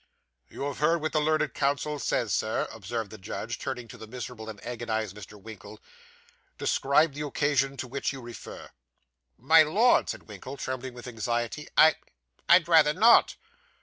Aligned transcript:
'You 0.49 0.73
hear 0.73 0.97
what 0.97 1.13
the 1.13 1.21
learned 1.21 1.53
counsel 1.53 1.99
says, 1.99 2.33
Sir,' 2.33 2.67
observed 2.71 3.11
the 3.11 3.19
judge, 3.19 3.59
turning 3.59 3.87
to 3.89 3.99
the 3.99 4.07
miserable 4.07 4.49
and 4.49 4.59
agonised 4.65 5.15
Mr. 5.15 5.39
Winkle. 5.39 5.79
'Describe 6.57 7.13
the 7.13 7.21
occasion 7.27 7.77
to 7.77 7.87
which 7.87 8.11
you 8.11 8.19
refer.' 8.19 8.71
'My 9.37 9.61
Lord,' 9.61 10.09
said 10.09 10.21
Mr. 10.21 10.25
Winkle, 10.27 10.57
trembling 10.57 10.95
with 10.95 11.05
anxiety, 11.07 11.67
'I 11.77 11.93
I'd 12.49 12.67
rather 12.67 12.93
not. 12.95 13.35